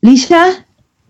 [0.00, 0.54] Lisa?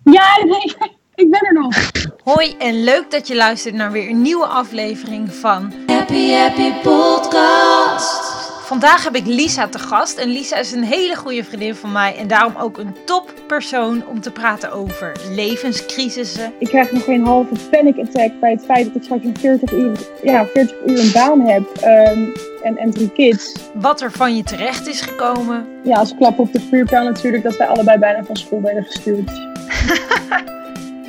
[0.05, 0.75] Ja, nee,
[1.15, 1.91] ik ben er nog.
[2.25, 8.38] Hoi en leuk dat je luistert naar weer een nieuwe aflevering van Happy Happy Podcast.
[8.69, 12.17] Vandaag heb ik Lisa te gast en Lisa is een hele goede vriendin van mij
[12.17, 16.53] en daarom ook een toppersoon om te praten over levenscrisissen.
[16.59, 19.73] Ik krijg nog geen halve panic attack bij het feit dat ik straks een 40
[19.73, 22.25] uur, ja, 40 uur een baan heb ehm,
[22.63, 23.53] en, en drie kids.
[23.75, 25.67] Wat er van je terecht is gekomen.
[25.85, 29.31] Ja, als klap op de vuurpijl natuurlijk dat wij allebei bijna van school werden gestuurd.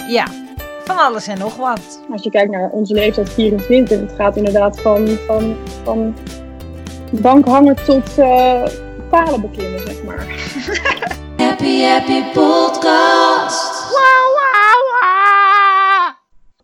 [0.08, 0.26] Ja,
[0.84, 2.02] van alles en nog wat.
[2.12, 6.16] Als je kijkt naar onze leeftijd 24, het gaat inderdaad van, van, van
[7.12, 8.63] bankhangen tot eh
[9.09, 10.27] palen beklimmen, zeg maar.
[11.38, 13.88] Happy Happy Podcast.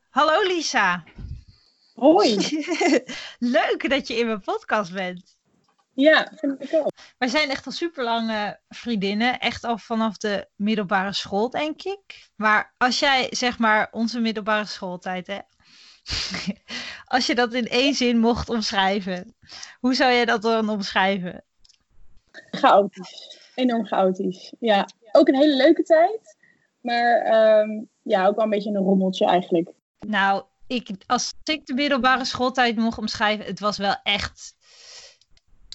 [0.09, 1.03] Hallo Lisa.
[1.93, 2.37] Hoi.
[3.39, 5.37] Leuk dat je in mijn podcast bent.
[5.93, 6.91] Ja, vind ik ook.
[7.17, 9.39] Wij zijn echt al super lange vriendinnen.
[9.39, 12.29] Echt al vanaf de middelbare school, denk ik.
[12.35, 15.39] Maar als jij, zeg maar, onze middelbare schooltijd, hè.
[17.05, 19.35] Als je dat in één zin mocht omschrijven,
[19.79, 21.43] hoe zou jij dat dan omschrijven?
[22.51, 23.39] Chaotisch.
[23.55, 24.53] Enorm chaotisch.
[24.59, 26.37] Ja, ook een hele leuke tijd.
[26.81, 29.69] Maar ehm, ja, ook wel een beetje een rommeltje eigenlijk.
[29.99, 34.55] Nou, ik, als ik de middelbare schooltijd mocht omschrijven, het was wel echt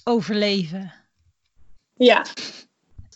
[0.04, 0.92] overleven.
[1.94, 2.24] Ja,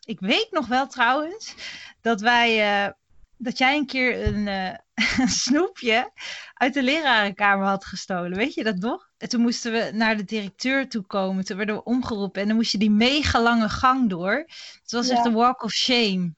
[0.04, 1.54] Ik weet nog wel trouwens
[2.00, 2.92] dat wij, eh,
[3.36, 4.74] dat jij een keer een, eh,
[5.20, 6.10] een snoepje
[6.54, 8.36] uit de lerarenkamer had gestolen.
[8.36, 9.10] Weet je dat nog?
[9.18, 11.44] En toen moesten we naar de directeur toe komen.
[11.44, 14.34] Toen werden we omgeroepen en dan moest je die mega lange gang door.
[14.82, 16.32] Het was echt een walk of shame.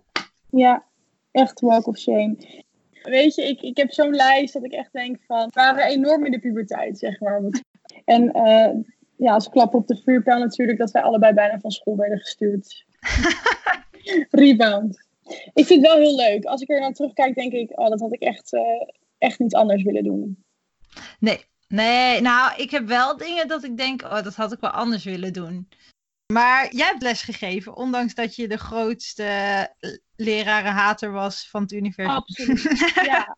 [0.50, 0.84] ja.
[1.32, 2.36] Echt walk of shame.
[3.02, 5.44] Weet je, ik, ik heb zo'n lijst dat ik echt denk van...
[5.44, 7.42] We waren enorm in de puberteit, zeg maar.
[8.04, 8.74] En eh,
[9.16, 10.78] ja, als klap op de vuurpijl natuurlijk...
[10.78, 12.84] dat wij allebei bijna van school werden gestuurd.
[14.30, 15.05] Rebound.
[15.55, 16.44] Ik vind het wel heel leuk.
[16.44, 17.78] Als ik er naar terugkijk, denk ik...
[17.78, 18.62] Oh, dat had ik echt, eh,
[19.19, 20.44] echt niet anders willen doen.
[21.20, 24.70] Nee, nee, nou, ik heb wel dingen dat ik denk, oh, dat had ik wel
[24.70, 25.69] anders willen doen.
[26.32, 32.14] Maar jij hebt lesgegeven, ondanks dat je de grootste eh, lerarenhater was van het universum.
[32.14, 32.93] Absoluut.
[33.04, 33.37] ja.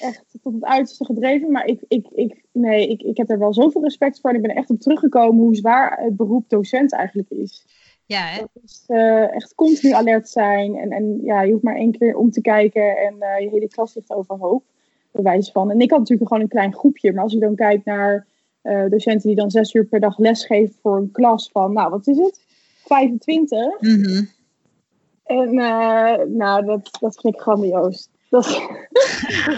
[0.00, 1.50] Echt tot het uiterste gedreven.
[1.50, 4.30] Maar ik, ik, ik, nee, ik, ik heb er wel zoveel respect voor.
[4.30, 7.64] En ik ben echt op teruggekomen hoe zwaar het beroep docent eigenlijk is.
[8.06, 8.42] Ja, hè?
[8.86, 10.76] Eh, echt continu alert zijn.
[10.76, 13.68] En, en ja, je hoeft maar één keer om te kijken en eh, je hele
[13.68, 14.64] klas ligt overhoop.
[15.10, 15.70] Bewijs van.
[15.70, 17.12] En ik had natuurlijk gewoon een klein groepje.
[17.12, 18.26] Maar als je dan kijkt naar
[18.60, 22.06] eh, docenten die dan zes uur per dag lesgeven voor een klas van, nou wat
[22.06, 22.40] is het?
[22.84, 23.80] 25.
[23.80, 24.24] Mhm.
[25.24, 25.54] En
[26.36, 28.08] nou, dat, dat vind ik grandioos.
[28.30, 28.46] Dat,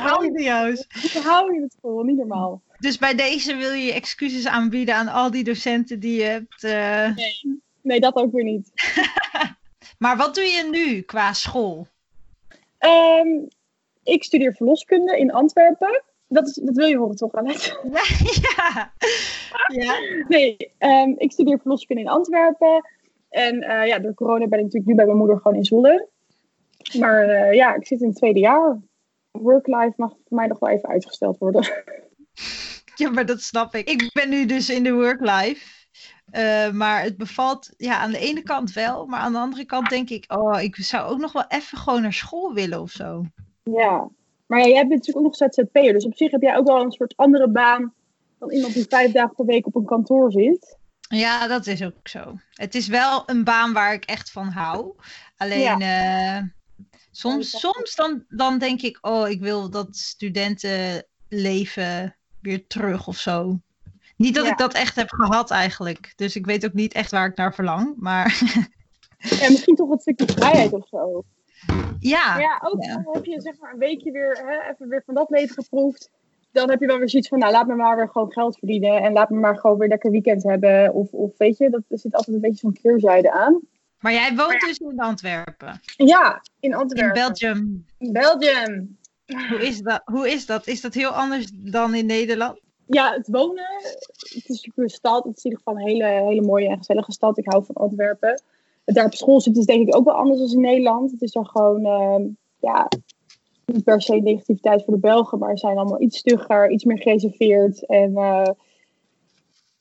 [0.01, 0.87] Grandioos.
[1.13, 2.03] hoe hou je het vol?
[2.03, 2.63] Niet normaal.
[2.79, 6.63] Dus bij deze wil je excuses aanbieden aan al die docenten die je hebt.
[6.63, 8.71] Nee, nee, dat ook weer niet.
[9.99, 11.87] Maar wat doe je nu qua school?
[12.79, 13.29] Ehm,
[14.03, 16.03] ik studeer verloskunde in Antwerpen.
[16.29, 17.79] Dat, is, dat wil je horen toch, Annette?
[18.57, 18.93] ja.
[19.73, 19.95] ja.
[20.29, 22.89] Nee, ehm, ik studeer verloskunde in Antwerpen.
[23.29, 26.09] En eh, ja, door corona ben ik natuurlijk nu bij mijn moeder gewoon in Zwolle.
[26.99, 28.79] Maar eh, ja, ik zit in het tweede jaar.
[29.31, 31.67] Work-life mag voor mij nog wel even uitgesteld worden.
[32.95, 33.89] Ja, maar dat snap ik.
[33.89, 35.78] Ik ben nu dus in de work-life.
[36.31, 39.07] Eh, maar het bevalt ja, aan de ene kant wel.
[39.07, 42.03] Maar aan de andere kant denk ik, oh, ik zou ook nog wel even gewoon
[42.03, 43.25] naar school willen of zo.
[43.63, 44.09] Ja,
[44.47, 45.93] maar ja, jij bent natuurlijk ook nog ZZP'er.
[45.93, 47.93] Dus op zich heb jij ook wel een soort andere baan
[48.39, 50.77] dan iemand die vijf dagen per week op een kantoor zit.
[51.09, 52.35] Ja, dat is ook zo.
[52.53, 54.95] Het is wel een baan waar ik echt van hou.
[55.37, 56.37] Alleen Ja.
[56.37, 56.43] eh,
[57.11, 63.61] soms, soms dan, dan denk ik, oh, ik wil dat studentenleven weer terug of zo.
[64.19, 64.51] Niet dat Ja.
[64.51, 66.13] ik dat echt heb gehad eigenlijk.
[66.17, 67.95] Dus ik weet ook niet echt waar ik naar verlang.
[67.97, 68.41] Maar
[69.41, 71.23] En misschien toch wat stukje vrijheid of zo.
[72.15, 73.03] ja, Maar ja, ook Ja.
[73.05, 76.11] al heb je zeg maar een weekje weer, hè, even weer van dat leven geproefd.
[76.53, 79.03] Dan heb je wel weer zoiets van, nou laat me maar weer gewoon geld verdienen.
[79.03, 80.95] En laat me maar gewoon weer lekker weekend hebben.
[80.95, 83.61] Of, of weet je, dat, er zit altijd een beetje zo'n keerzijde aan.
[83.99, 85.81] maar jij woont dus in Antwerpen.
[85.97, 87.13] Ja, in In Antwerpen.
[87.15, 87.87] Belgium.
[87.99, 88.99] In Belgium.
[89.49, 90.01] Hoe is, dat?
[90.05, 90.67] Hoe is dat?
[90.67, 92.61] Is dat heel anders dan in Nederland?
[92.89, 93.67] Ja, het wonen.
[94.19, 95.25] Het is natuurlijk een stad.
[95.25, 97.39] Het is in ieder geval een hele, hele mooie en gezellige stad.
[97.39, 98.43] Ik hou van Antwerpen.
[98.85, 101.11] Daar op school zitten is denk ik ook wel anders dan in Nederland.
[101.11, 102.23] Het is dan gewoon, ehm,
[102.61, 102.89] ja,
[103.65, 106.99] niet per se negativiteit voor de Belgen, maar ze zijn allemaal iets stugger, iets meer
[106.99, 107.87] gereserveerd.
[107.87, 108.51] En eh,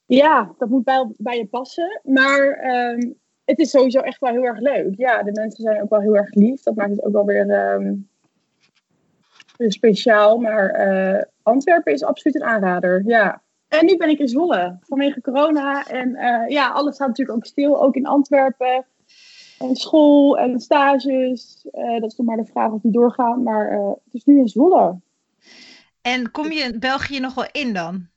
[0.06, 2.02] ja, dat moet bij, bij je passen.
[2.04, 3.12] Maar ehm,
[3.46, 4.94] het is sowieso echt wel heel erg leuk.
[4.98, 6.64] Ja, de mensen zijn ook wel heel erg lief.
[6.64, 7.94] Dat maakt het ook wel weer, ehm,
[9.58, 10.38] speciaal.
[10.38, 13.04] Maar eh, Antwerpen is absoluut een aanrader.
[13.06, 13.42] Ja.
[13.68, 15.88] En nu ben ik in Zwolle vanwege corona.
[15.88, 18.86] En eh, ja, alles staat natuurlijk ook stil, ook in Antwerpen.
[19.60, 21.68] En school en stages.
[21.72, 23.44] eh, dat is nog maar de vraag of die doorgaan.
[23.44, 25.00] Maar eh, het is nu in Zwolle.
[26.02, 28.08] En kom je in België nog wel in dan?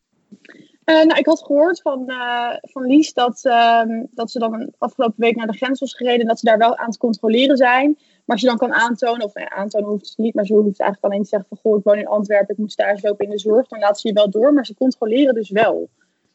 [0.91, 5.21] Eh, nou, ik had gehoord van, eh, van Lies dat, ehm, dat ze dan afgelopen
[5.21, 6.21] week naar de grens was gereden.
[6.21, 7.95] En dat ze daar wel aan te controleren zijn.
[7.99, 10.35] Maar als je dan kan aantonen, of ja, aantonen hoeft ze niet.
[10.35, 12.55] Maar ze hoeft eigenlijk alleen te zeggen van, goh, ik woon in Antwerpen.
[12.55, 13.69] Ik moet stage lopen in de zorg.
[13.69, 14.53] Dan laten ze je wel door.
[14.53, 15.89] Maar ze controleren dus wel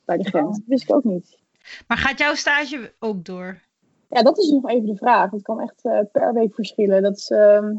[0.05, 0.57] bij de grens.
[0.57, 1.37] Dat wist ik ook niet.
[1.87, 3.61] Maar gaat jouw stage ook door?
[4.09, 5.31] Ja, dat is nog even de vraag.
[5.31, 7.01] Het kan echt eh, per week verschillen.
[7.01, 7.73] Dat is, ehm,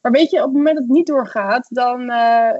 [0.00, 2.50] Maar weet je, op het moment dat het niet doorgaat, dan, eh,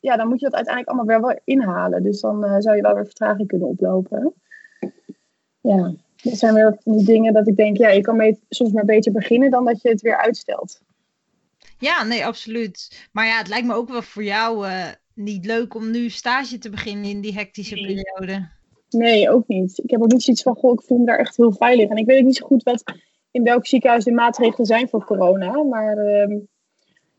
[0.00, 2.02] ja, dan moet je dat uiteindelijk allemaal weer wel inhalen.
[2.02, 4.32] Dus dan eh, zou je wel weer vertraging kunnen oplopen.
[5.60, 5.92] Ja,
[6.22, 9.12] dat zijn weer die dingen dat ik denk, ja, je kan mee- soms maar beter
[9.12, 10.80] beginnen dan dat je het weer uitstelt.
[11.78, 13.08] Ja, nee, absoluut.
[13.12, 16.58] Maar ja, het lijkt me ook wel voor jou eh, niet leuk om nu stage
[16.58, 17.84] te beginnen in die hectische Nee.
[17.86, 18.48] periode.
[18.90, 19.78] Nee, ook niet.
[19.82, 21.88] Ik heb ook niet zoiets van, goh, ik voel me daar echt heel veilig.
[21.88, 22.82] En ik weet ook niet zo goed wat
[23.30, 25.62] in welk ziekenhuis de maatregelen zijn voor corona.
[25.62, 26.38] Maar ehm,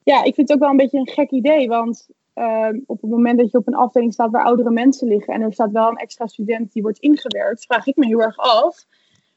[0.03, 1.67] ja, ik vind het ook wel een beetje een gek idee.
[1.67, 2.07] Want
[2.39, 5.33] ehm, op het moment dat je op een afdeling staat waar oudere mensen liggen...
[5.33, 7.65] en er staat wel een extra student die wordt ingewerkt...
[7.65, 8.85] vraag ik me heel erg af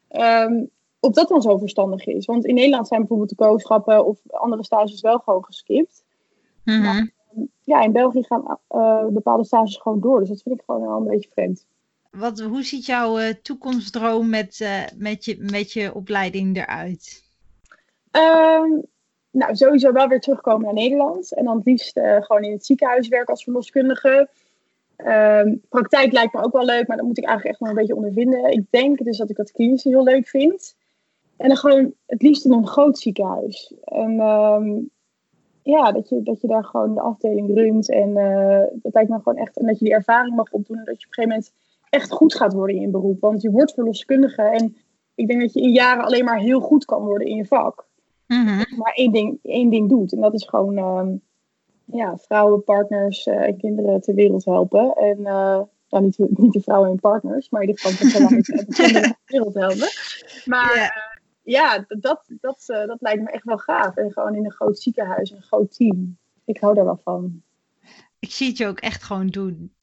[0.07, 0.63] ehm,
[0.99, 2.25] of dat dan zo verstandig is.
[2.25, 6.03] Want in Nederland zijn bijvoorbeeld de kooschappen of andere stages wel gewoon geskipt.
[6.63, 7.05] Mhm.
[7.63, 10.19] Ja, in België gaan eh, bepaalde stages gewoon door.
[10.19, 11.65] Dus dat vind ik gewoon wel een beetje vreemd.
[12.11, 17.23] Wat, hoe ziet jouw eh, toekomstdroom met, eh, met, je, met je opleiding eruit?
[18.11, 18.79] Ehm,
[19.33, 21.33] nou, sowieso wel weer terugkomen naar Nederland.
[21.33, 24.29] En dan het liefst eh, gewoon in het ziekenhuis werken als verloskundige.
[24.95, 27.81] Ehm, praktijk lijkt me ook wel leuk, maar dat moet ik eigenlijk echt nog een
[27.81, 28.51] beetje ondervinden.
[28.51, 30.75] Ik denk dus dat ik dat klinisch heel leuk vind.
[31.37, 33.73] En dan gewoon het liefst in een groot ziekenhuis.
[33.83, 34.79] En ehm,
[35.63, 37.89] ja, dat je, dat je daar gewoon de afdeling runt.
[37.89, 39.57] En eh, dat lijkt me gewoon echt.
[39.57, 40.77] En dat je die ervaring mag opdoen.
[40.77, 41.51] En dat je op een gegeven moment
[41.89, 43.19] echt goed gaat worden in je beroep.
[43.19, 44.41] Want je wordt verloskundige.
[44.41, 44.75] En
[45.15, 47.91] ik denk dat je in jaren alleen maar heel goed kan worden in je vak
[48.33, 48.77] Mhm.
[48.77, 50.13] maar één ding, één ding doet.
[50.13, 51.15] En dat is gewoon ehm,
[51.97, 54.95] ja, vrouwen, partners eh, en kinderen ter wereld helpen.
[54.95, 58.13] En uh, ja, niet, de- niet de vrouwen en partners, maar in ieder geval de
[58.13, 59.87] kinderen ter wereld helpen.
[60.45, 60.81] Maar Ja.
[60.83, 60.91] ja,
[61.43, 63.95] ja dat, dat, eh, dat lijkt me echt wel gaaf.
[63.95, 66.17] En gewoon in een groot ziekenhuis, een groot team.
[66.45, 67.41] Ik hou daar wel van.
[68.19, 69.73] Ik zie het je ook echt gewoon doen.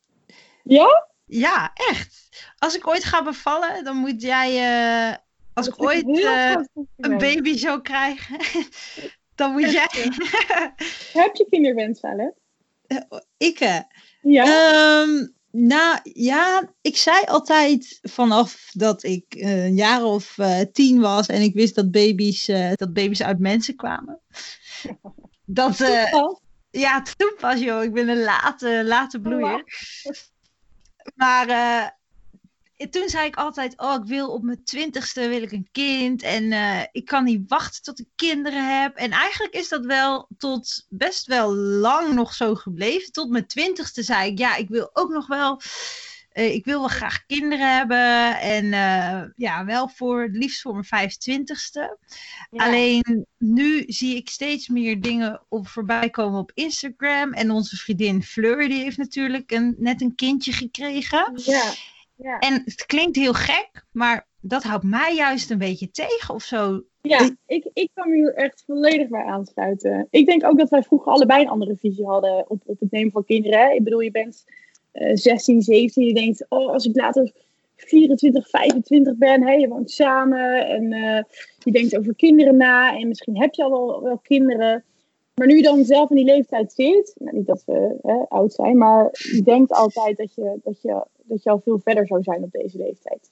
[0.65, 1.09] Ja?
[1.27, 2.29] Ja, echt.
[2.59, 5.17] Als ik ooit ga bevallen, dan moet jij, eh,
[5.67, 6.57] als ik ooit eh,
[6.97, 8.37] een baby zou krijgen,
[9.35, 9.89] dan moet jij.
[11.23, 12.33] Heb je kinderwens, Alex?
[13.37, 13.79] Ik, eh,
[14.23, 14.45] Ja.
[14.45, 21.01] Ehm, nou ja, ik zei altijd vanaf dat ik eh, een jaar of eh, tien
[21.01, 24.21] was en ik wist dat baby's, eh, Dat baby's uit mensen kwamen.
[25.45, 26.39] Dat, eh, Oh,
[26.71, 27.83] ja, toen pas joh.
[27.83, 29.65] Ik ben een late, late bloeier.
[31.15, 31.89] Maar eh,
[32.91, 36.23] toen zei ik altijd, oh, ik wil op mijn twintigste wil ik een kind.
[36.23, 38.97] En eh, ik kan niet wachten tot ik kinderen heb.
[38.97, 43.13] En eigenlijk is dat wel tot best wel lang nog zo gebleven.
[43.13, 45.61] Tot mijn twintigste zei ik, ja, ik wil ook nog wel...
[46.31, 48.41] eh, ik wil wel graag kinderen hebben.
[48.41, 51.99] En eh, ja, wel voor, het liefst voor mijn 25ste.
[52.51, 52.65] ja.
[52.65, 57.33] Alleen nu zie ik steeds meer dingen op voorbij komen op Instagram.
[57.33, 61.33] En onze vriendin Fleur, die heeft natuurlijk een, net een kindje gekregen.
[61.45, 61.73] Ja.
[62.23, 62.39] Ja.
[62.39, 66.83] En het klinkt heel gek, maar dat houdt mij juist een beetje tegen of zo.
[67.03, 70.07] Ja, ik, ik kan me hier echt volledig bij aansluiten.
[70.11, 73.13] Ik denk ook dat wij vroeger allebei een andere visie hadden op, op het nemen
[73.13, 73.75] van kinderen.
[73.75, 74.45] Ik bedoel, je bent
[74.93, 77.33] eh 16, 17, je denkt, oh, als ik later
[77.77, 81.23] 24, 25 ben, hè, je woont samen en eh,
[81.59, 84.85] je denkt over kinderen na en misschien heb je al wel, wel kinderen.
[85.35, 88.53] Maar nu je dan zelf in die leeftijd zit, nou, niet dat we hè, oud
[88.53, 92.23] zijn, maar je denkt altijd dat je, dat, je, dat je al veel verder zou
[92.23, 93.31] zijn op deze leeftijd.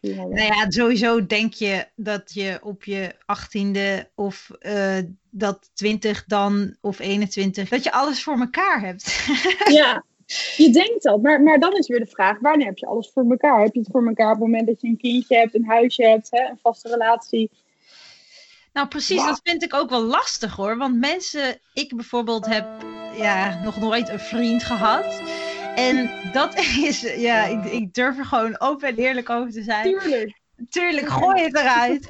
[0.00, 4.98] Nou ja, sowieso denk je dat je op je 18e of eh,
[5.30, 9.26] dat 20 dan of 21, dat je alles voor elkaar hebt.
[9.78, 10.04] Ja,
[10.56, 11.22] je denkt dat.
[11.22, 13.62] Maar, maar dan is weer de vraag, wanneer heb je alles voor elkaar?
[13.62, 16.02] Heb je het voor elkaar op het moment dat je een kindje hebt, een huisje
[16.02, 17.50] hebt, hè, een vaste relatie?
[18.72, 20.76] Nou, precies, dat vind ik ook wel lastig hoor.
[20.76, 22.66] Want mensen, ik bijvoorbeeld heb
[23.16, 25.22] ja, nog nooit een vriend gehad.
[25.76, 26.54] En dat
[26.88, 29.98] is, ja, ik, ik durf er gewoon open en eerlijk over te zijn.
[29.98, 30.40] Tuurlijk.
[30.68, 32.08] Tuurlijk, gooi het eruit.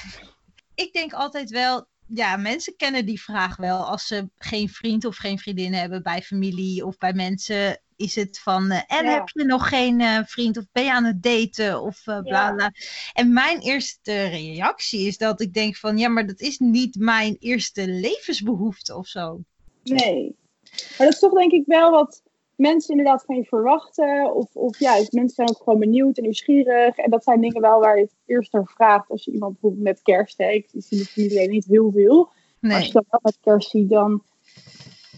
[0.74, 3.84] ik denk altijd wel, ja, mensen kennen die vraag wel.
[3.84, 8.38] Als ze geen vriend of geen vriendin hebben bij familie of bij mensen, is het
[8.38, 9.10] van, eh, en Ja.
[9.14, 12.46] heb je nog geen eh, vriend of ben je aan het daten of eh, bla
[12.48, 12.54] Ja.
[12.54, 12.72] bla.
[13.12, 17.36] En mijn eerste reactie is dat ik denk van, ja, maar dat is niet mijn
[17.38, 19.40] eerste levensbehoefte of zo.
[19.82, 20.36] Nee.
[20.70, 22.22] Maar dat is toch denk ik wel wat
[22.60, 24.34] mensen inderdaad van je verwachten.
[24.34, 26.96] Of, of ja, mensen zijn ook gewoon benieuwd en nieuwsgierig.
[26.96, 29.10] En dat zijn dingen wel waar je het eerst naar vraagt.
[29.10, 30.72] Als je iemand bijvoorbeeld met kerst heeft.
[30.72, 32.30] Die zien de familie niet heel veel.
[32.60, 34.22] Als je dat wel met kerst ziet, dan...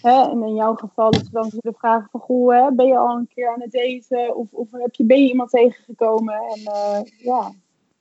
[0.02, 2.20] Hè, en in jouw geval dat ze dan zullen vragen van...
[2.20, 4.36] Goh, hè, ben je al een keer aan het daten?
[4.36, 6.34] Of, of heb je, ben je iemand tegengekomen?
[6.34, 7.52] En eh, ja,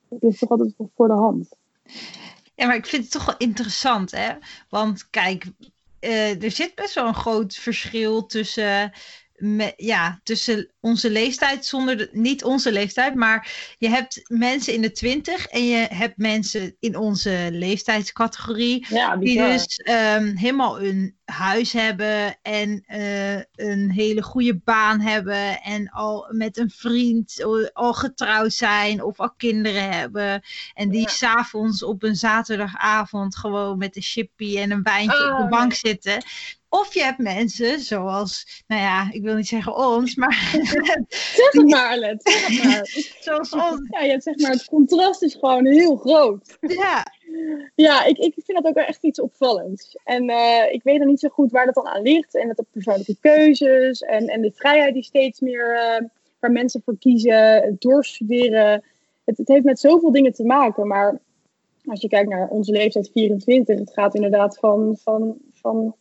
[0.10, 1.50] dat is toch altijd voor de hand.
[2.56, 4.30] Ja, maar ik vind het toch wel interessant, hè?
[4.70, 5.46] Want kijk,
[6.00, 8.92] eh, er zit best wel een groot verschil tussen,
[9.42, 14.82] me- ja, tussen onze leeftijd, zonder de- niet onze leeftijd, maar je hebt mensen in
[14.82, 18.86] de twintig en je hebt mensen in onze leeftijdscategorie.
[18.90, 25.62] Ja, Die dus ehm, helemaal een huis hebben en eh, een hele goede baan hebben
[25.62, 27.44] en al met een vriend
[27.74, 30.42] al getrouwd zijn of al kinderen hebben.
[30.74, 31.08] En die Ja.
[31.08, 35.78] s'avonds op een zaterdagavond gewoon met een chippy en een wijntje op de bank nee.
[35.78, 36.24] zitten.
[36.74, 40.50] Of je hebt mensen zoals, nou ja, ik wil niet zeggen ons, maar
[41.10, 42.22] Zeg het maar, Alet.
[42.24, 42.86] Zeg het maar.
[43.26, 43.88] zoals ons.
[43.90, 46.58] Ja, je hebt, zeg maar, het contrast is gewoon heel groot.
[46.62, 47.06] Ja,
[47.76, 49.98] Ja, ik, ik vind dat ook wel echt iets opvallends.
[50.04, 52.36] En eh, ik weet dan niet zo goed waar dat dan aan ligt.
[52.36, 56.08] En dat de persoonlijke keuzes en, en de vrijheid die steeds meer eh,
[56.40, 58.84] waar mensen voor kiezen, het doorstuderen.
[59.24, 60.88] Het, het heeft met zoveel dingen te maken.
[60.88, 61.20] Maar
[61.86, 65.96] als je kijkt naar onze leeftijd 24, het gaat inderdaad van, van, van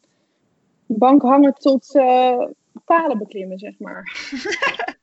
[0.99, 2.47] bankhangen tot eh
[2.85, 4.03] palen beklimmen, zeg maar.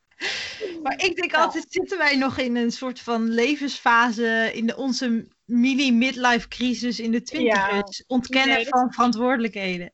[0.83, 1.43] Maar ik denk Ja.
[1.43, 7.11] altijd, zitten wij nog in een soort van levensfase in de, onze mini-midlife crisis in
[7.11, 8.03] de twintigers?
[8.07, 9.91] Ontkennen Nee, dat- van verantwoordelijkheden.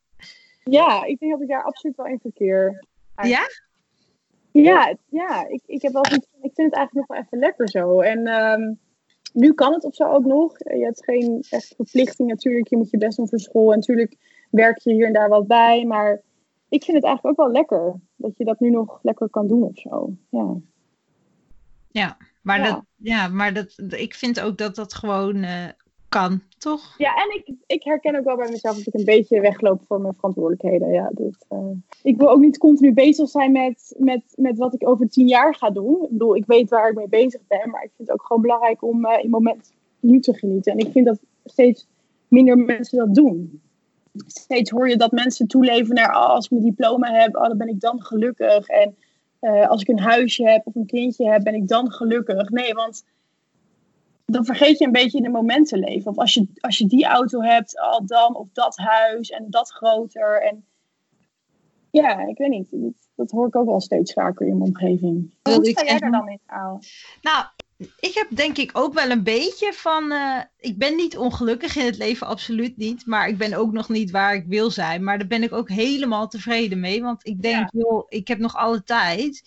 [0.63, 2.85] Ja, ik denk dat ik daar absoluut wel in verkeer.
[3.21, 3.41] Ja?
[4.51, 6.05] Ja, ja ik, ik, heb wel
[6.41, 7.99] ik vind het eigenlijk nog wel even lekker zo.
[8.01, 8.73] En ehm,
[9.33, 10.57] nu kan het of zo ook nog.
[10.59, 12.67] Je hebt geen echt verplichting natuurlijk.
[12.67, 13.71] Je moet je best doen voor school.
[13.71, 14.15] En natuurlijk
[14.53, 15.85] werk je hier en daar wat bij.
[15.85, 16.21] Maar
[16.69, 17.99] ik vind het eigenlijk ook wel lekker.
[18.15, 20.13] Dat je dat nu nog lekker kan doen of zo.
[20.29, 22.17] Ja.
[22.41, 22.63] Maar, Ja.
[22.63, 25.67] Dat, ja, maar dat, ik vind ook dat dat gewoon eh,
[26.09, 26.93] kan, toch?
[26.97, 30.01] Ja, en ik, ik herken ook wel bij mezelf dat ik een beetje wegloop voor
[30.01, 30.91] mijn verantwoordelijkheden.
[30.91, 31.71] Ja, dat, eh,
[32.03, 35.55] ik wil ook niet continu bezig zijn met, met, met wat ik over tien jaar
[35.55, 36.03] ga doen.
[36.03, 38.41] Ik bedoel, ik weet waar ik mee bezig ben, maar ik vind het ook gewoon
[38.41, 40.71] belangrijk om eh, in het moment nu te genieten.
[40.71, 41.87] En ik vind dat steeds
[42.27, 43.61] minder mensen dat doen.
[44.27, 47.57] Steeds hoor je dat mensen toeleven naar, oh, als ik mijn diploma heb, oh, dan
[47.57, 48.67] ben ik dan gelukkig.
[48.67, 48.95] En
[49.39, 52.49] eh, als ik een huisje heb of een kindje heb, ben ik dan gelukkig.
[52.49, 53.03] Nee, want
[54.25, 56.11] dan vergeet je een beetje in de moment te leven.
[56.11, 59.71] Of als je, als je die auto hebt, al dan, of dat huis en dat
[59.71, 60.41] groter.
[60.41, 60.65] En
[61.91, 62.67] ja, ik weet niet.
[62.71, 65.33] Dat, dat hoor ik ook wel steeds vaker in mijn omgeving.
[65.41, 66.79] Hoe ik sta jij daar dan in, Aal?
[67.21, 67.45] Nou,
[67.77, 70.11] ik heb denk ik ook wel een beetje van.
[70.11, 73.05] eh, ik ben niet ongelukkig in het leven, absoluut niet.
[73.05, 75.03] Maar ik ben ook nog niet waar ik wil zijn.
[75.03, 77.01] Maar daar ben ik ook helemaal tevreden mee.
[77.01, 79.43] Want ik denk, joh, ik heb nog alle tijd.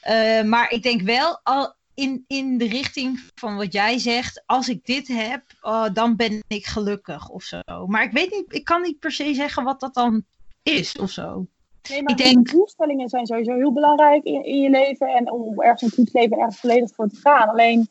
[0.00, 4.42] Eh, maar ik denk wel al in, in de richting van wat jij zegt.
[4.46, 7.60] Als ik dit heb, oh, dan ben ik gelukkig of zo.
[7.86, 10.24] Maar ik weet niet, ik kan niet per se zeggen wat dat dan
[10.62, 11.46] is of zo.
[11.88, 15.06] Nee, maar Ik denk- doelstellingen zijn sowieso heel belangrijk in, in je leven.
[15.08, 17.48] En om ergens naartoe te leven en ergens volledig voor te gaan.
[17.48, 17.88] Alleen,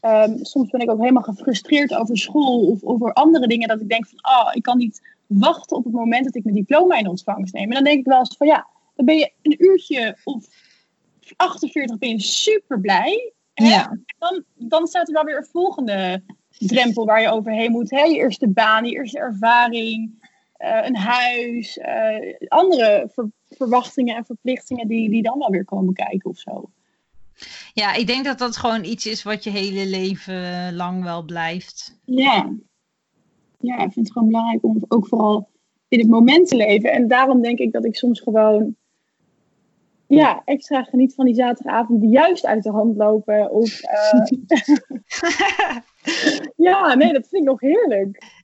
[0.00, 3.68] ehm, soms ben ik ook helemaal gefrustreerd over school of over andere dingen.
[3.68, 6.56] Dat ik denk van, oh, ik kan niet wachten op het moment dat ik mijn
[6.56, 7.68] diploma in ontvangst neem.
[7.68, 10.46] En dan denk ik wel eens van, ja, dan ben je een uurtje of
[11.36, 13.32] 48 ben je super blij.
[13.54, 13.98] Ja.
[14.18, 16.22] Dan, dan staat er wel weer een volgende
[16.58, 17.90] drempel waar je overheen moet.
[17.90, 18.02] Hè?
[18.02, 24.88] Je eerste baan, je eerste ervaring, eh, een huis, eh, andere ver- verwachtingen en verplichtingen
[24.88, 26.70] die, die dan wel weer komen kijken of zo.
[27.72, 31.98] Ja, ik denk dat dat gewoon iets is wat je hele leven lang wel blijft.
[32.04, 32.52] Ja.
[33.58, 35.48] Ja, ik vind het gewoon belangrijk om ook vooral
[35.88, 36.92] in het moment te leven.
[36.92, 38.76] En daarom denk ik dat ik soms gewoon
[40.06, 43.50] ja, extra geniet van die zaterdagavond die juist uit de hand lopen.
[43.50, 44.22] Of, eh,
[46.68, 48.39] ja, nee, dat vind ik nog heerlijk.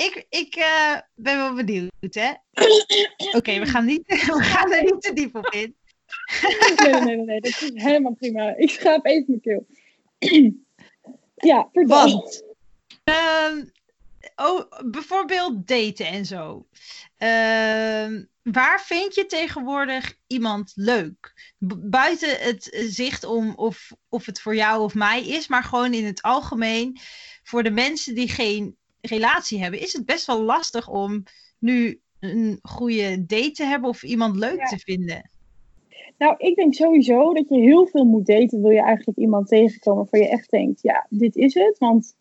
[0.00, 2.32] Ik, ik eh, ben wel benieuwd, hè?
[3.38, 5.76] Oké, we, gaan niet- we gaan er niet te diep op in.
[6.76, 8.56] Nee, nee, nee, dat is helemaal prima.
[8.56, 9.66] Ik schaap even mijn keel.
[11.50, 11.96] ja, vertel.
[12.10, 12.44] Want?
[13.04, 13.64] Ehm,
[14.36, 16.66] oh, bijvoorbeeld daten en zo.
[17.16, 21.52] Ehm, waar vind je tegenwoordig iemand leuk?
[21.58, 26.04] Buiten het zicht om of, of het voor jou of mij is, maar gewoon in
[26.04, 26.98] het algemeen.
[27.42, 31.22] Voor de mensen die geen relatie hebben, is het best wel lastig om
[31.58, 34.64] nu een goede date te hebben of iemand leuk Ja.
[34.64, 35.30] te vinden.
[36.18, 38.62] Nou, ik denk sowieso dat je heel veel moet daten.
[38.62, 41.78] Wil je eigenlijk iemand tegenkomen waarvan je echt denkt, ja, dit is het.
[41.78, 42.18] Want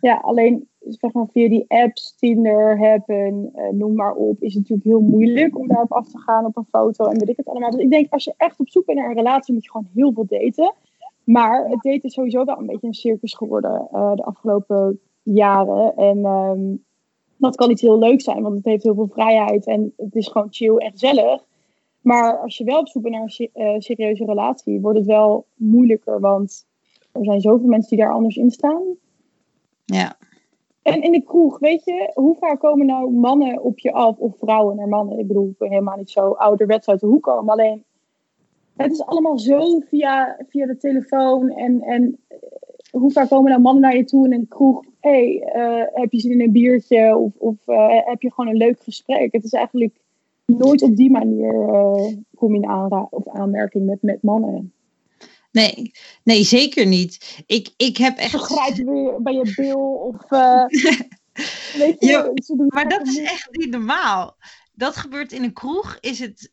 [0.00, 4.62] Ja, alleen zeg maar, via die apps, Tinder, Happen, eh, noem maar op, is het
[4.62, 7.46] natuurlijk heel moeilijk om daarop af te gaan op een foto en weet ik het
[7.46, 7.70] allemaal.
[7.70, 9.88] Dus ik denk, als je echt op zoek bent naar een relatie, moet je gewoon
[9.94, 10.74] heel veel daten.
[11.24, 15.00] Maar het daten is sowieso wel een beetje een circus geworden eh, de afgelopen
[15.34, 15.96] jaren.
[15.96, 16.74] En ehm,
[17.36, 20.28] dat kan iets heel leuk zijn, want het heeft heel veel vrijheid en het is
[20.28, 21.44] gewoon chill en gezellig.
[22.00, 25.46] Maar als je wel op zoek bent naar een eh, serieuze relatie, wordt het wel
[25.54, 26.66] moeilijker, want
[27.12, 28.82] er zijn zoveel mensen die daar anders in staan.
[29.84, 30.16] Ja.
[30.82, 34.36] En in de kroeg, weet je, hoe vaak komen nou mannen op je af of
[34.38, 35.18] vrouwen naar mannen?
[35.18, 37.52] Ik bedoel, ik ben helemaal niet zo ouderwets uit de hoek komen.
[37.52, 37.84] Alleen,
[38.76, 41.50] het is allemaal zo via, via de telefoon.
[41.50, 42.18] En, en
[42.90, 44.84] hoe vaak komen nou mannen naar je toe in een kroeg?
[45.00, 47.16] Hey, eh, heb je zin in een biertje?
[47.16, 49.32] Of, of eh, heb je gewoon een leuk gesprek?
[49.32, 49.94] Het is eigenlijk
[50.46, 54.72] nooit op die manier eh, kom je in aanra- of aanmerking met, met mannen.
[55.52, 55.92] Nee,
[56.24, 57.42] nee, zeker niet.
[57.46, 58.30] Ik, ik heb echt.
[58.30, 60.28] Ze grijpen weer bij je bil of...
[61.82, 64.36] weet je, Maar dat is echt niet normaal.
[64.72, 66.52] Dat gebeurt in een kroeg, is het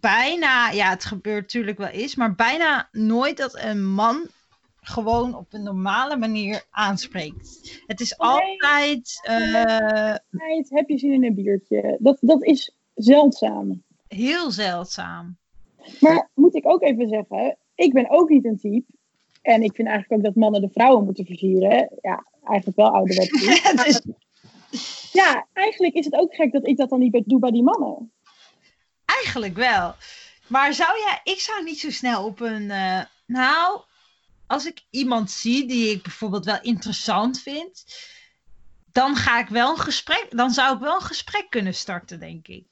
[0.00, 4.28] bijna, ja, het gebeurt natuurlijk wel eens, maar bijna nooit dat een man
[4.80, 7.80] gewoon op een normale manier aanspreekt.
[7.86, 11.96] Het is altijd eh, tijd heb je zin in een biertje.
[12.00, 13.82] Dat, dat is zeldzaam.
[14.08, 15.36] heel zeldzaam.
[16.00, 18.92] Maar moet ik ook even zeggen, ik ben ook niet een type.
[19.42, 21.90] En ik vind eigenlijk ook dat mannen de vrouwen moeten versieren.
[22.00, 24.00] Ja, eigenlijk wel ouderwets.
[25.12, 28.12] Ja, eigenlijk is het ook gek dat ik dat dan niet doe bij die mannen.
[29.04, 29.94] eigenlijk wel.
[30.46, 33.80] Maar zou jij, ik zou niet zo snel op een, eh, nou,
[34.50, 37.84] als ik iemand zie die ik bijvoorbeeld wel interessant vind,
[38.92, 42.48] dan ga ik wel een gesprek, dan zou ik wel een gesprek kunnen starten, denk
[42.48, 42.66] ik.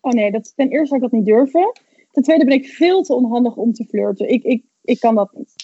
[0.00, 1.72] Oh nee, dat, ten eerste zou ik dat niet durven.
[2.10, 4.28] Ten tweede ben ik veel te onhandig om te flirten.
[4.28, 5.54] Ik, ik, ik kan dat niet.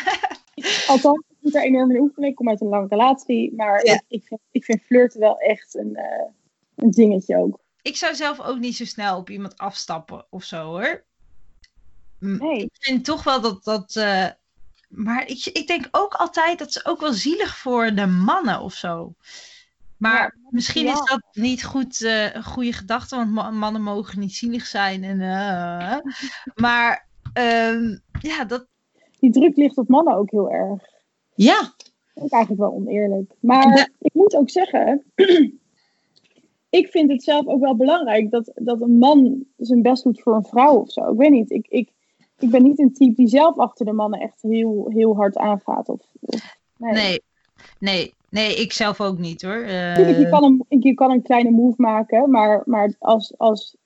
[0.88, 2.28] Althans, ik moet daar enorm in oefenen.
[2.28, 3.54] Ik kom uit een lange relatie.
[3.54, 3.92] Maar Ja.
[3.92, 6.28] ik, ik, vind, ik vind flirten wel echt een, eh,
[6.76, 7.60] een dingetje ook.
[7.82, 11.04] Ik zou zelf ook niet zo snel op iemand afstappen of zo hoor.
[12.18, 12.62] Nee.
[12.62, 13.96] Ik vind toch wel dat dat.
[13.96, 14.26] eh,
[14.96, 18.74] maar ik, ik denk ook altijd dat ze ook wel zielig voor de mannen of
[18.74, 19.14] zo.
[19.96, 20.92] Maar misschien ja.
[20.92, 25.04] is dat niet goed, eh, een goede gedachte, want ma- mannen mogen niet zielig zijn.
[25.04, 25.96] En, eh,
[26.54, 28.66] maar ehm, ja, dat,
[29.20, 30.82] Die druk ligt op mannen ook heel erg.
[31.34, 33.32] Ja, Dat vind ik eigenlijk wel oneerlijk.
[33.40, 33.88] Maar Ja.
[33.98, 35.04] ik moet ook zeggen,
[36.70, 40.34] ik vind het zelf ook wel belangrijk dat, dat een man zijn best doet voor
[40.34, 41.12] een vrouw of zo.
[41.12, 41.90] Ik weet niet, ik, ik,
[42.38, 45.88] ik ben niet een type die zelf achter de mannen echt heel, heel hard aangaat.
[45.88, 46.92] Of, of- nee.
[46.92, 47.22] nee,
[47.78, 49.62] nee, nee, ik zelf ook niet hoor.
[49.62, 53.76] Eh, Tuurlijk, je kan, een, je kan een kleine move maken, maar, maar als, als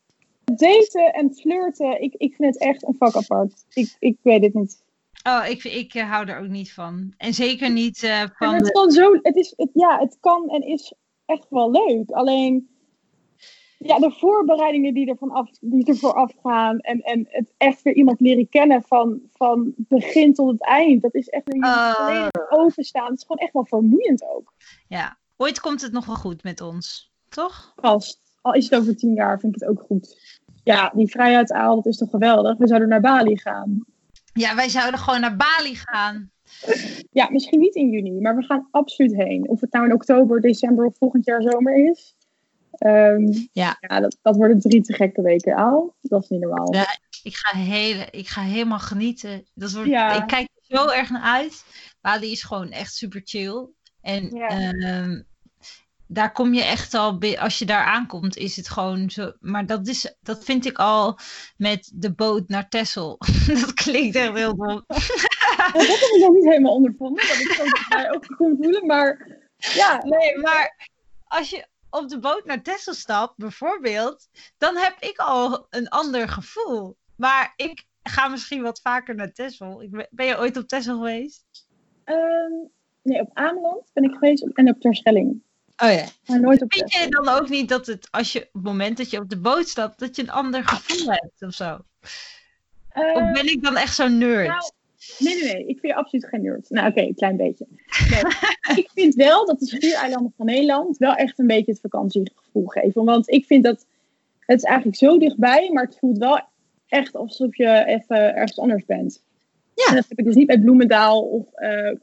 [0.44, 3.64] daten en flirten, ik, ik vind het echt een vak apart.
[3.72, 4.82] Ik, ik weet het niet.
[5.22, 7.12] oh, ik, ik eh, hou er ook niet van.
[7.16, 10.48] En zeker niet eh, En van het, kan zo, het, is, het, ja, het kan
[10.48, 12.10] en is echt wel leuk.
[12.10, 12.68] Alleen
[13.87, 18.21] ja, de voorbereidingen die, ervan af, die ervoor afgaan en, en het echt weer iemand
[18.21, 21.95] leren kennen van, van begin tot het eind, dat is echt weer iemand Ah.
[21.95, 23.05] volledig openstaan.
[23.05, 24.55] Het is gewoon echt wel vermoeiend ook.
[24.88, 27.73] Ja, ooit komt het nog wel goed met ons, toch?
[27.77, 28.19] Vast.
[28.43, 30.38] Al is het over tien jaar, vind ik het ook goed.
[30.64, 32.57] Ja, die vrijheidsaal, dat is toch geweldig.
[32.57, 33.85] We zouden naar Bali gaan.
[34.33, 36.31] Ja, wij zouden gewoon naar Bali gaan.
[37.11, 39.49] Ja, misschien niet in juni, maar we gaan absoluut heen.
[39.49, 42.16] Of het nou in oktober, december of volgend jaar zomer is.
[42.81, 43.77] Ehm, Ja.
[43.81, 45.95] ja dat, dat worden drie te gekke weken al.
[46.01, 46.75] Dat is niet normaal.
[46.75, 46.99] Ja.
[47.23, 49.47] Ik ga, hele, ik ga helemaal genieten.
[49.55, 50.12] Dat wordt, Ja.
[50.23, 51.64] Ik kijk er zo erg naar uit.
[52.01, 53.69] Bali is gewoon echt super chill.
[54.01, 54.49] En Ja.
[54.49, 55.23] ehm,
[56.07, 59.33] daar kom je echt al, als je daar aankomt, is het gewoon zo.
[59.40, 61.19] Maar dat, is, dat vind ik al
[61.57, 63.19] met de boot naar Texel.
[63.61, 64.85] dat klinkt echt heel dom.
[64.87, 64.97] Ja,
[65.73, 67.27] dat heb ik nog niet helemaal ondervonden.
[67.27, 68.87] Dat ik zo mij ook kon voelen.
[68.87, 70.88] Maar ja, Nee, maar
[71.25, 76.29] als je op de boot naar Texel stapt, bijvoorbeeld, dan heb ik al een ander
[76.29, 76.96] gevoel.
[77.16, 79.83] Maar ik ga misschien wat vaker naar Texel.
[79.83, 81.44] Ik ben, ben je ooit op Texel geweest?
[82.05, 82.53] ehm,
[83.03, 85.42] nee, op Ameland ben ik geweest en op Terschelling.
[85.76, 86.05] oh ja.
[86.26, 88.96] Maar nooit op Vind je dan ook niet dat het, als je op het moment
[88.96, 91.79] dat je op de boot stapt, dat je een ander gevoel hebt of zo?
[92.92, 94.48] Of ben ik dan echt zo'n nerd?
[94.48, 94.72] Nou,
[95.18, 95.66] Nee, nee, nee.
[95.66, 96.70] Ik vind je absoluut geen nerd.
[96.70, 97.66] Nou, oké, een klein beetje.
[98.10, 98.20] Nee.
[98.84, 103.04] ik vind wel dat de schiereilanden van Nederland wel echt een beetje het vakantiegevoel geven.
[103.04, 103.86] Want ik vind dat
[104.40, 106.40] het is eigenlijk zo dichtbij, maar het voelt wel
[106.88, 109.22] echt alsof je even ergens anders bent.
[109.74, 109.84] Ja.
[109.88, 111.96] En dat heb ik dus niet bij Bloemendaal of eh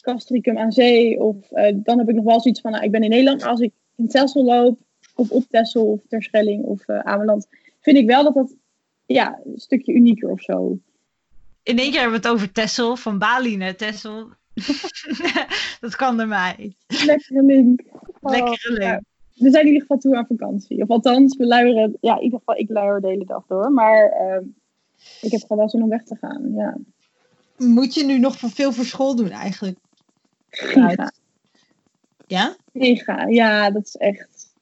[0.00, 1.20] Castricum aan zee.
[1.20, 3.50] Of eh, dan heb ik nog wel zoiets van, nou, ik ben in Nederland, maar
[3.50, 4.78] als ik in Texel loop,
[5.14, 7.48] of op Texel of Terschelling of eh Ameland,
[7.80, 8.56] vind ik wel dat dat
[9.06, 10.78] ja, een stukje unieker of zo.
[11.62, 14.28] In één keer hebben we het over Texel, van Bali naar Texel.
[15.80, 16.76] dat kan door mij.
[16.86, 17.82] Lekkere link.
[18.20, 18.90] Oh, Lekkere ja.
[18.90, 19.02] link.
[19.34, 20.82] We zijn in ieder geval toe aan vakantie.
[20.82, 23.72] Of althans, we luieren, ja, in ieder geval, ik luier de hele dag door.
[23.72, 24.44] Maar ehm,
[25.20, 26.52] ik heb gewoon wel zin om weg te gaan.
[26.54, 26.76] Ja.
[27.56, 29.78] Moet je nu nog veel voor school doen eigenlijk?
[32.26, 32.56] Ja?
[32.72, 33.26] Giga.
[33.26, 34.52] Ja, dat is echt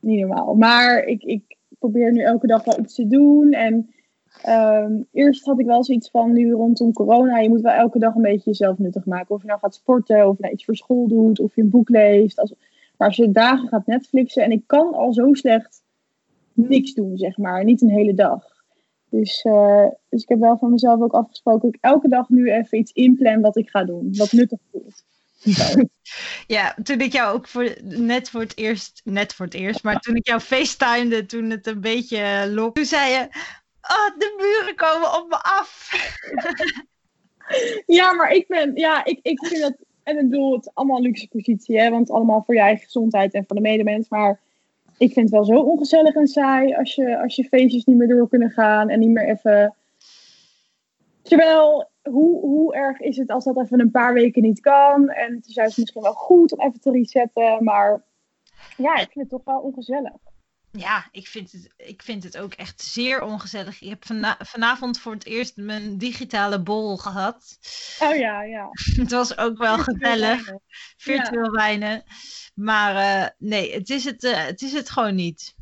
[0.00, 0.54] niet normaal.
[0.54, 3.52] Maar ik, ik probeer nu elke dag wel iets te doen.
[3.52, 3.94] En
[4.42, 8.14] ehm, eerst had ik wel zoiets van, nu rondom corona, je moet wel elke dag
[8.14, 9.34] een beetje jezelf nuttig maken.
[9.34, 11.70] Of je nou gaat sporten, of je nou iets voor school doet, of je een
[11.70, 12.38] boek leest.
[12.38, 12.54] Als,
[12.96, 15.82] maar als je dagen gaat Netflixen, en ik kan al zo slecht
[16.52, 17.64] niks doen, zeg maar.
[17.64, 18.44] Niet een hele dag.
[19.08, 22.52] Dus, eh, dus ik heb wel van mezelf ook afgesproken dat ik elke dag nu
[22.52, 24.08] even iets inplan wat ik ga doen.
[24.12, 25.04] Wat nuttig voelt.
[26.46, 30.00] Ja, toen ik jou ook voor, net voor het eerst, net voor het eerst, maar
[30.00, 33.28] toen ik jou facetimede, toen het een beetje lok, toen zei je,
[33.82, 35.90] oh, de buren komen op me af.
[37.86, 41.02] Ja, maar ik ben, ja, ik, ik vind dat, en ik bedoel, het allemaal een
[41.02, 44.40] luxe positie, hè, want allemaal voor je eigen gezondheid en van de medemens, maar
[44.98, 48.08] ik vind het wel zo ongezellig en saai als je, als je feestjes niet meer
[48.08, 49.74] door kunnen gaan en niet meer even...
[51.22, 55.08] Terwijl, hoe, hoe erg is het als dat even een paar weken niet kan?
[55.08, 58.02] En het is juist misschien wel goed om even te resetten, maar
[58.76, 60.31] ja, ik vind het toch wel ongezellig.
[60.78, 63.80] Ja, ik vind, het, ik vind het ook echt zeer ongezellig.
[63.80, 67.58] Ik heb vana- vanavond voor het eerst mijn digitale bol gehad.
[68.00, 68.68] Oh ja, ja.
[69.02, 70.46] Het was ook wel gezellig.
[70.46, 70.58] Ja.
[70.96, 72.02] virtueel wijnen.
[72.54, 75.54] Maar eh, nee, het is het, eh, het is het gewoon niet.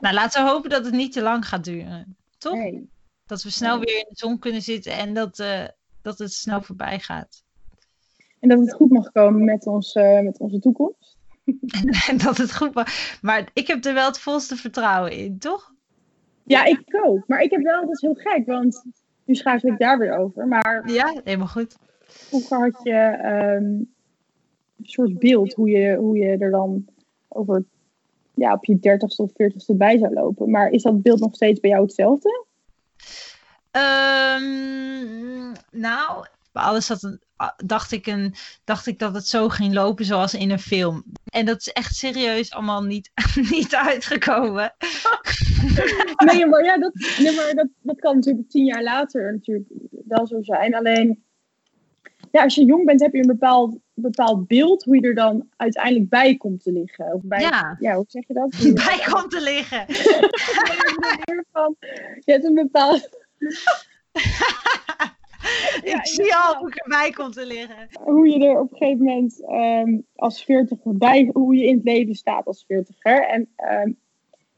[0.00, 2.16] Nou, laten we hopen dat het niet te lang gaat duren.
[2.38, 2.54] Toch?
[2.54, 2.88] Nee.
[3.26, 3.84] Dat we snel Nee.
[3.84, 5.64] weer in de zon kunnen zitten en dat, eh,
[6.02, 7.42] dat het snel voorbij gaat.
[8.40, 11.18] En dat het goed mag komen met, ons, met onze toekomst.
[12.08, 13.18] En dat het goed was.
[13.22, 15.72] Maar ik heb er wel het volste vertrouwen in, toch?
[16.44, 17.24] Ja, ik ook.
[17.26, 18.84] Maar ik heb wel, dat is heel gek, want
[19.24, 20.46] nu schakel ik daar weer over.
[20.46, 21.76] Maar Ja, helemaal goed.
[22.04, 23.88] vroeger had je ehm, een
[24.82, 26.84] soort beeld hoe je, hoe je er dan
[27.28, 27.64] over
[28.34, 30.50] ja, op je dertigste of veertigste bij zou lopen.
[30.50, 32.44] Maar is dat beeld nog steeds bij jou hetzelfde?
[33.70, 36.90] Ehm, nou, bij alles
[37.36, 38.34] ah, dacht, ik een,
[38.64, 41.04] dacht ik dat het zo ging lopen zoals in een film.
[41.24, 43.10] En dat is echt serieus allemaal niet,
[43.50, 44.74] niet uitgekomen.
[46.16, 49.68] Nee, maar, ja, dat, nee, maar dat, dat kan natuurlijk tien jaar later natuurlijk
[50.06, 50.74] wel zo zijn.
[50.74, 51.22] Alleen,
[52.30, 55.48] ja, als je jong bent heb je een bepaald, bepaald beeld hoe je er dan
[55.56, 57.12] uiteindelijk bij komt te liggen.
[57.12, 57.94] Of bij, Ja.
[57.94, 58.74] hoe zeg je dat?
[58.84, 59.84] Bij komt te liggen.
[62.18, 63.08] Je hebt een bepaald...
[65.82, 67.88] ik Ja, zie al hoe ik erbij komt te liggen.
[68.00, 71.84] hoe je er op een gegeven moment ehm, als veertiger bij, hoe je in het
[71.84, 73.28] leven staat als veertiger.
[73.28, 73.92] En ehm,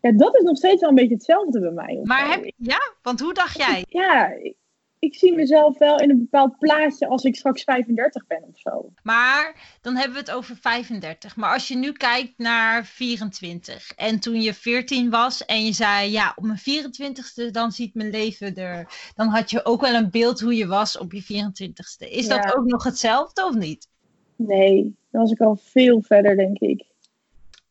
[0.01, 2.01] ja, dat is nog steeds wel een beetje hetzelfde bij mij.
[2.03, 3.85] Maar heb, ja, want hoe dacht jij?
[3.89, 4.55] Ja, ik,
[5.03, 8.93] ik zie mezelf wel in een bepaald plaatje als ik straks 35 ben of zo.
[9.03, 11.37] Maar dan hebben we het over 35.
[11.37, 16.11] Maar als je nu kijkt naar 24 en toen je 14 was en je zei,
[16.11, 18.89] ja, op mijn 24ste dan ziet mijn leven er.
[19.15, 22.11] Dan had je ook wel een beeld hoe je was op je 24ste.
[22.11, 22.39] Is Ja.
[22.41, 23.89] dat ook nog hetzelfde of niet?
[24.37, 26.85] Nee, dan was ik al veel verder, denk ik.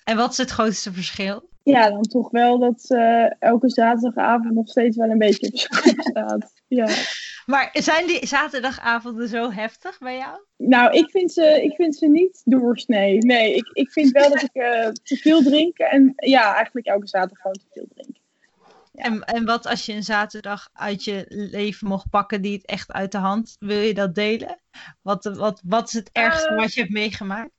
[0.04, 1.50] En wat is het grootste verschil?
[1.64, 5.96] Ja, dan toch wel dat eh, elke zaterdagavond nog steeds wel een beetje op zijn
[5.96, 6.54] kop staat.
[6.68, 6.88] Ja.
[7.46, 10.40] Maar zijn die zaterdagavonden zo heftig bij jou?
[10.58, 13.18] Nou, ik vind ze, ik vind ze niet doorsnee.
[13.18, 15.78] Nee, ik, ik vind wel dat ik eh, te veel drink.
[15.78, 18.16] En ja, eigenlijk elke zaterdag gewoon te veel drink.
[18.94, 19.04] Ja.
[19.04, 22.92] En, en wat als je een zaterdag uit je leven mocht pakken die het echt
[22.92, 24.60] uit de hand, wil je dat delen?
[25.02, 26.58] Wat, wat, wat is het ergste Eh.
[26.58, 27.52] wat je hebt meegemaakt?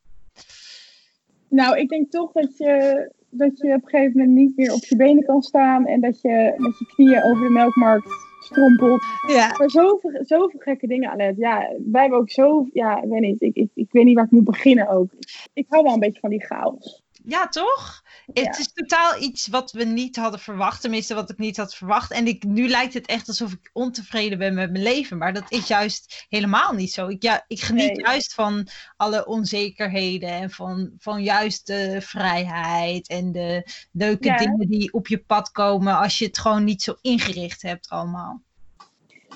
[1.49, 4.85] Nou, ik denk toch dat je, dat je op een gegeven moment niet meer op
[4.85, 5.87] je benen kan staan.
[5.87, 8.07] En dat je met je knieën over de melkmarkt
[8.41, 9.03] strompelt.
[9.29, 9.55] Ja.
[9.59, 11.37] Maar zoveel, zoveel gekke dingen, Alet.
[11.37, 12.67] Ja, wij hebben ook zo...
[12.73, 13.41] Ja, ik weet niet.
[13.41, 15.11] Ik, ik, ik weet niet waar ik moet beginnen ook.
[15.53, 17.02] Ik hou wel een beetje van die chaos.
[17.25, 18.03] Ja, toch?
[18.33, 18.43] Ja.
[18.43, 20.81] Het is totaal iets wat we niet hadden verwacht.
[20.81, 22.11] Tenminste, wat ik niet had verwacht.
[22.11, 25.19] En ik, nu lijkt het echt alsof ik ontevreden ben met mijn leven.
[25.19, 27.09] Maar dat is juist helemaal niet zo.
[27.09, 28.01] Ik, ja, ik geniet Nee.
[28.01, 30.29] juist van alle onzekerheden.
[30.29, 33.09] En van, van juist de vrijheid.
[33.09, 34.37] En de leuke Ja.
[34.37, 35.99] dingen die op je pad komen.
[35.99, 38.41] Als je het gewoon niet zo ingericht hebt allemaal.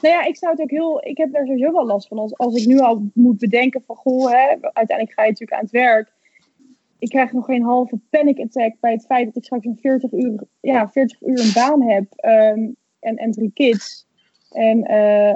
[0.00, 1.04] Nou ja, ik zou het ook heel...
[1.04, 2.18] Ik heb daar sowieso wel last van.
[2.18, 3.96] Als, als ik nu al moet bedenken van...
[3.96, 6.14] Goh, hè, uiteindelijk ga je natuurlijk aan het werk.
[6.98, 10.12] Ik krijg nog geen halve panic attack bij het feit dat ik straks een 40
[10.12, 12.04] uur, ja, 40 uur een baan heb.
[12.16, 12.68] ehm,
[13.00, 14.06] en, en drie kids.
[14.50, 15.34] En eh,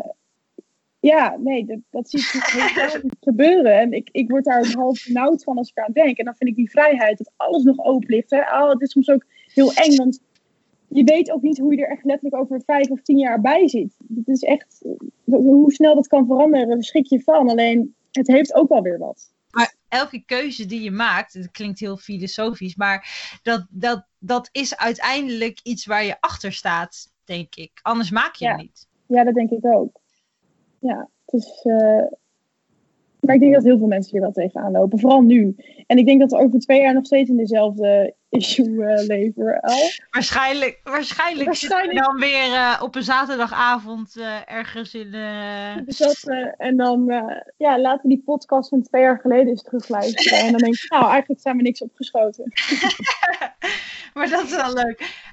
[1.01, 3.79] ja, nee, dat, dat zie ik niet gebeuren.
[3.79, 6.18] En ik, ik word daar half benauwd van als ik aan denk.
[6.18, 8.31] En dan vind ik die vrijheid, dat alles nog open ligt.
[8.31, 8.40] Hè?
[8.40, 10.20] Oh, het is soms ook heel eng, want
[10.88, 13.68] je weet ook niet hoe je er echt letterlijk over vijf of tien jaar bij
[13.68, 13.96] zit.
[14.14, 14.85] Het is echt,
[15.25, 17.49] hoe snel dat kan veranderen, daar schrik je van.
[17.49, 19.33] Alleen, het heeft ook wel weer wat.
[19.90, 23.09] Elke keuze die je maakt, het klinkt heel filosofisch, maar
[23.42, 27.70] dat, dat, dat is uiteindelijk iets waar je achter staat, denk ik.
[27.83, 28.50] Anders maak je Ja.
[28.50, 28.88] het niet.
[29.07, 30.00] Ja, dat denk ik ook.
[30.79, 31.61] Ja, het is.
[31.62, 32.03] eh,
[33.20, 35.55] Maar ik denk dat heel veel mensen hier wel tegenaan lopen, vooral nu.
[35.87, 39.61] En ik denk dat we over twee jaar nog steeds in dezelfde issue eh, leven.
[39.61, 39.90] Al.
[40.11, 41.99] Waarschijnlijk, waarschijnlijk, Waarschijnlijk.
[41.99, 45.11] dan weer eh, op een zaterdagavond eh, ergens in.
[45.85, 46.25] Dus
[46.57, 47.05] en dan
[47.57, 50.38] ja, laten we die podcast van twee jaar geleden eens terugluisteren.
[50.38, 52.53] En dan denk ik, nou, eigenlijk zijn we niks opgeschoten.
[54.14, 55.29] maar dat is wel leuk.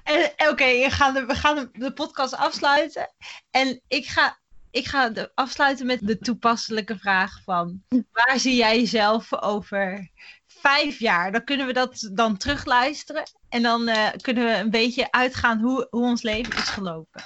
[0.50, 3.10] Oké, we gaan, de, we gaan de, de podcast afsluiten.
[3.52, 4.38] En ik ga,
[4.72, 7.84] ik ga de, afsluiten met de toepasselijke vraag van...
[8.12, 10.10] Waar zie jij jezelf over
[10.60, 11.32] vijf jaar?
[11.32, 13.24] Dan kunnen we dat dan terugluisteren.
[13.50, 17.22] En dan eh, kunnen we een beetje uitgaan hoe, hoe ons leven is gelopen.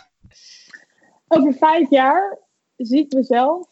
[1.28, 2.40] Over vijf jaar
[2.76, 3.68] zie ik mezelf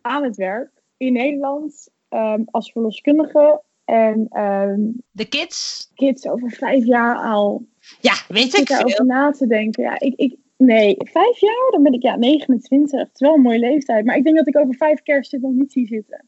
[0.00, 3.62] aan het werk in Nederland ehm, als verloskundige.
[3.84, 5.90] En ehm, De kids?
[5.94, 7.66] kids over vijf jaar al
[8.00, 9.04] Ja, weet Ik veel.
[9.04, 9.82] na te denken.
[9.82, 11.68] Ja, ik, ik, nee, vijf jaar?
[11.70, 13.00] Dan ben ik ja, 29.
[13.00, 14.04] Het is wel een mooie leeftijd.
[14.04, 16.24] Maar ik denk dat ik over vijf kerst nog niet zie zitten.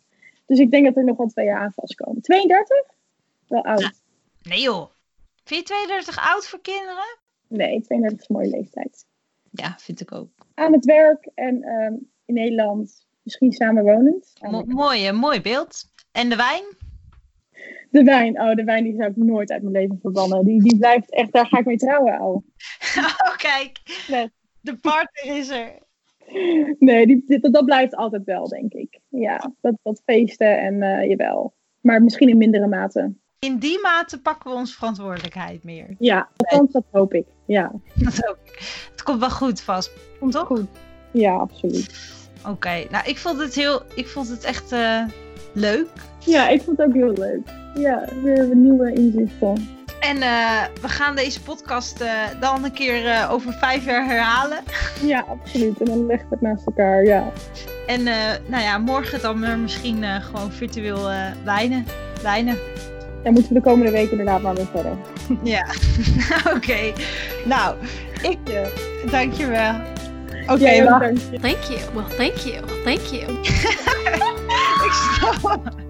[0.47, 2.23] Dus ik denk dat er nog wel twee jaar aan vastkomen.
[2.23, 2.77] 32?
[3.49, 4.03] Wel oud.
[4.43, 4.91] Nee joh.
[5.45, 7.19] Vind je 32 oud voor kinderen?
[7.49, 9.07] Nee, 32 is een mooie leeftijd.
[9.51, 10.31] Ja, vind ik ook.
[10.55, 14.33] Aan het werk en ehm, in Nederland misschien samenwonend.
[14.41, 15.85] Mo mooi, mooi beeld.
[16.13, 16.65] En de wijn?
[17.91, 20.45] De wijn, oh, de wijn die zou ik nooit uit mijn leven verbannen.
[20.45, 22.45] Die, die blijft echt, daar ga ik mee trouwen al.
[22.97, 23.79] Oh, kijk.
[24.61, 25.79] De partner is er.
[26.79, 29.01] Nee, die, dit- dat blijft altijd wel, denk ik.
[29.09, 31.55] Ja, dat, dat feesten en eh, jawel.
[31.81, 33.15] Maar misschien in mindere mate.
[33.39, 35.95] In die mate pakken we onze verantwoordelijkheid meer.
[35.99, 37.27] Ja, althans, dat hoop ik.
[37.47, 38.59] Ja, Dat hoop ik.
[38.91, 39.93] Het komt wel goed vast.
[40.19, 40.47] komt Toch?
[40.47, 40.67] goed.
[41.13, 42.15] Ja, absoluut.
[42.49, 45.05] Oké, nou ik vond het heel, ik vond het echt eh,
[45.55, 45.89] leuk.
[46.25, 47.41] Ja, ik vond het ook heel leuk.
[47.75, 49.69] Ja, weer nieuwe inzichten.
[50.01, 54.59] En eh, we gaan deze podcast eh, dan een keer eh, over vijf jaar herhalen.
[55.03, 55.81] Ja, absoluut.
[55.81, 57.25] En dan leggen we het naast elkaar, ja.
[57.87, 58.15] En eh,
[58.47, 61.87] nou ja, morgen dan weer misschien eh, gewoon virtueel eh wijnen.
[62.23, 62.59] Wijnen.
[63.23, 64.97] Dan moeten we de komende week inderdaad maar weer verder.
[65.43, 65.67] Ja,
[66.57, 66.93] oké.
[67.45, 67.77] Nou,
[68.23, 68.63] ik Ja.
[69.11, 69.75] dankjewel.
[70.47, 71.13] Oké, je.
[71.41, 71.81] Thank you.
[71.95, 72.65] Well, thank you.
[72.85, 73.33] Thank you.
[74.87, 75.85] Ik stop.